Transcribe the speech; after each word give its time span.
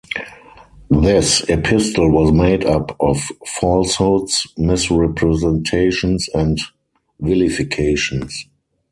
This 1.03 1.47
epistle 1.47 2.09
was 2.09 2.31
made 2.31 2.65
up 2.65 2.95
of 2.99 3.19
falsehoods, 3.45 4.47
misrepresentations 4.57 6.27
and 6.33 6.57
vilifications. 7.21 8.33